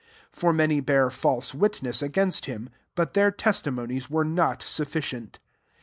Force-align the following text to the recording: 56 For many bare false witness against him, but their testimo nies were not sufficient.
56 0.31 0.39
For 0.41 0.51
many 0.51 0.79
bare 0.79 1.11
false 1.11 1.53
witness 1.53 2.01
against 2.01 2.45
him, 2.47 2.71
but 2.95 3.13
their 3.13 3.29
testimo 3.31 3.85
nies 3.85 4.09
were 4.09 4.25
not 4.25 4.63
sufficient. 4.63 5.37